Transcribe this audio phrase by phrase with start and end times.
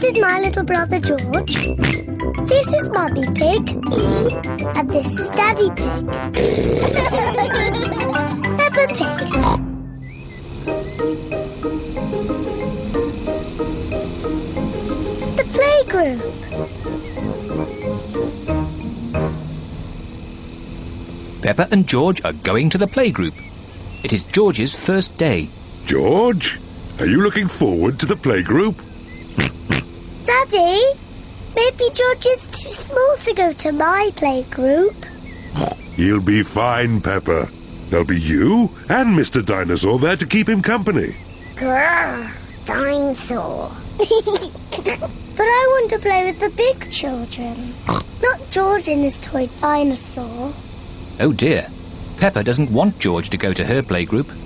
[0.00, 1.56] This is my little brother George.
[2.48, 3.68] This is Mummy Pig.
[4.74, 6.06] And this is Daddy Pig.
[8.56, 9.18] Peppa Pig.
[15.36, 16.22] The playgroup.
[21.42, 23.34] Peppa and George are going to the playgroup.
[24.02, 25.50] It is George's first day.
[25.84, 26.58] George,
[26.98, 28.76] are you looking forward to the playgroup?
[30.50, 30.98] Daddy,
[31.54, 34.96] maybe George is too small to go to my playgroup.
[35.94, 37.48] He'll be fine, Peppa.
[37.88, 39.44] There'll be you and Mr.
[39.44, 41.14] Dinosaur there to keep him company.
[41.54, 42.32] Grrr,
[42.64, 43.70] dinosaur.
[43.98, 44.08] but
[45.38, 47.72] I want to play with the big children,
[48.20, 50.52] not George and his toy dinosaur.
[51.20, 51.68] Oh dear.
[52.16, 54.36] Peppa doesn't want George to go to her playgroup.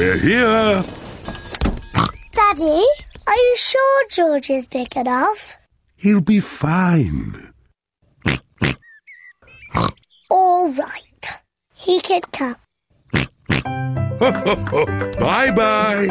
[0.00, 0.82] We're here.
[2.32, 2.84] Daddy,
[3.26, 5.58] are you sure George is big enough?
[5.96, 7.52] He'll be fine.
[10.30, 11.42] All right.
[11.74, 12.56] He can come.
[15.20, 16.06] bye bye.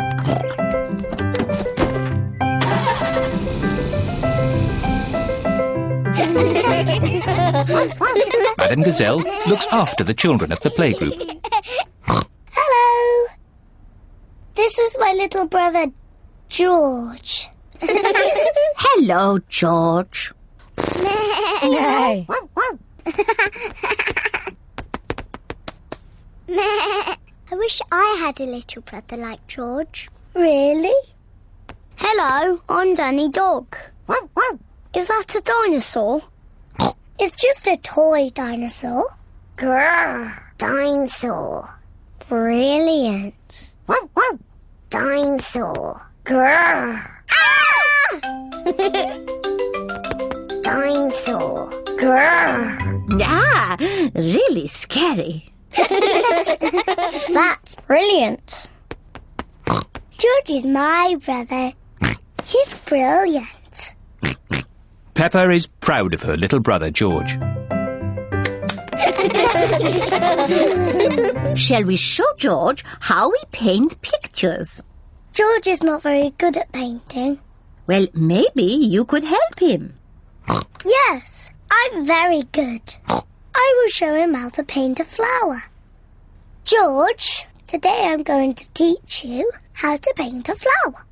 [8.60, 11.18] Madame Gazelle looks after the children at the playgroup.
[12.52, 13.26] Hello.
[14.60, 15.92] This is my little brother
[16.48, 17.50] George.
[17.82, 20.34] Hello, George.
[21.92, 22.26] I
[27.52, 30.10] wish I had a little brother like George.
[30.34, 30.96] Really?
[31.96, 33.76] Hello, I'm Danny Dog.
[34.96, 36.22] Is that a dinosaur?
[37.20, 39.16] It's just a toy dinosaur.
[39.58, 41.70] Grrr, dinosaur.
[42.28, 43.74] Brilliant.
[44.90, 46.02] Dinosaur.
[46.26, 47.10] Grrr.
[47.32, 48.20] Ah!
[50.64, 51.70] Dinosaur.
[52.00, 53.22] Grrr.
[53.22, 53.78] Ah,
[54.16, 55.52] really scary.
[57.34, 58.70] That's brilliant.
[59.68, 61.72] George is my brother.
[62.46, 63.94] He's brilliant.
[65.14, 67.38] Peppa is proud of her little brother George.
[71.56, 74.84] Shall we show George how we paint pictures?
[75.34, 77.40] George is not very good at painting.
[77.88, 79.94] Well, maybe you could help him.
[80.84, 82.82] Yes, I'm very good.
[83.08, 85.64] I will show him how to paint a flower.
[86.66, 91.06] George, today I'm going to teach you how to paint a flower.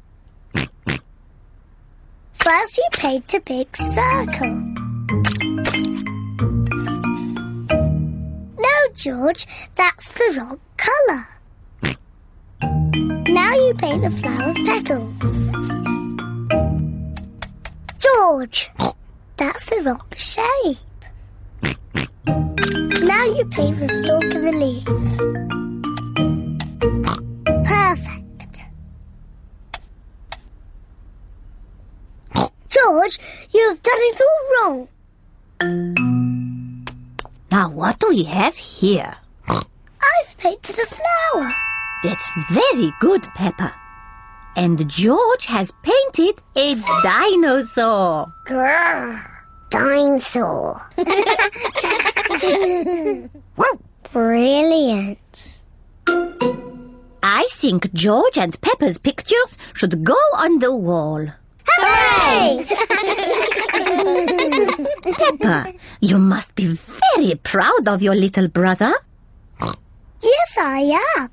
[2.34, 4.67] First, you paint a big circle.
[8.98, 11.28] George, that's the wrong colour.
[13.30, 15.52] Now you paint the flower's petals.
[18.00, 18.72] George,
[19.36, 20.78] that's the wrong shape.
[23.06, 25.18] Now you paint the stalk of the leaves.
[27.68, 28.66] Perfect.
[32.68, 33.20] George,
[33.54, 34.88] you have done it all wrong.
[37.52, 39.16] Now, what do we have here?
[39.48, 41.52] I've painted a flower.
[42.04, 43.74] That's very good, Peppa.
[44.56, 48.34] And George has painted a dinosaur.
[48.46, 49.24] Grrr.
[49.70, 50.82] Dinosaur.
[54.12, 55.62] Brilliant.
[57.24, 61.28] I think George and Peppa's pictures should go on the wall.
[61.78, 62.66] Hooray!
[65.18, 66.78] Peppa, you must be
[67.16, 68.94] very proud of your little brother.
[70.22, 71.30] yes, I am.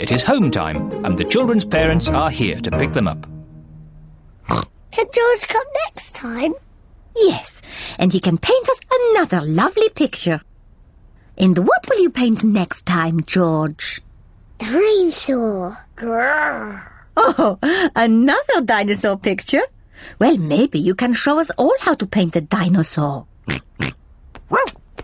[0.00, 3.26] It is home time, and the children's parents are here to pick them up.
[4.48, 6.54] Can George come next time?
[7.16, 7.62] Yes,
[7.98, 10.40] and he can paint us another lovely picture.
[11.38, 14.00] And what will you paint next time, George?
[14.58, 15.78] Dinosaur.
[15.96, 16.82] Grrr.
[17.16, 17.58] Oh,
[17.94, 19.62] another dinosaur picture?
[20.18, 23.26] Well, maybe you can show us all how to paint a dinosaur.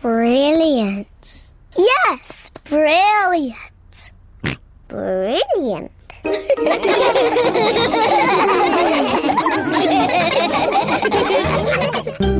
[0.01, 1.51] Brilliant.
[1.77, 3.55] Yes, brilliant.
[4.89, 5.91] Brilliant.